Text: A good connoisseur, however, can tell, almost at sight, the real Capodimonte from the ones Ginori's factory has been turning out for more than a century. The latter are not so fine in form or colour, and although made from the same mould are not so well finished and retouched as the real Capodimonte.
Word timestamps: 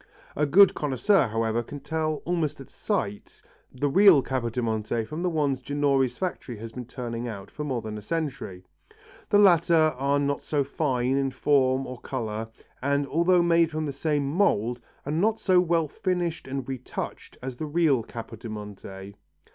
A 0.35 0.47
good 0.47 0.73
connoisseur, 0.73 1.27
however, 1.27 1.61
can 1.61 1.79
tell, 1.79 2.23
almost 2.25 2.59
at 2.59 2.71
sight, 2.71 3.39
the 3.71 3.87
real 3.87 4.23
Capodimonte 4.23 5.05
from 5.05 5.21
the 5.21 5.29
ones 5.29 5.61
Ginori's 5.61 6.17
factory 6.17 6.57
has 6.57 6.71
been 6.71 6.85
turning 6.87 7.27
out 7.27 7.51
for 7.51 7.63
more 7.63 7.83
than 7.83 7.99
a 7.99 8.01
century. 8.01 8.65
The 9.29 9.37
latter 9.37 9.75
are 9.99 10.17
not 10.17 10.41
so 10.41 10.63
fine 10.63 11.17
in 11.17 11.29
form 11.29 11.85
or 11.85 11.99
colour, 12.01 12.47
and 12.81 13.05
although 13.05 13.43
made 13.43 13.69
from 13.69 13.85
the 13.85 13.93
same 13.93 14.27
mould 14.27 14.79
are 15.05 15.11
not 15.11 15.39
so 15.39 15.59
well 15.59 15.87
finished 15.87 16.47
and 16.47 16.67
retouched 16.67 17.37
as 17.43 17.57
the 17.57 17.67
real 17.67 18.01
Capodimonte. 18.03 19.13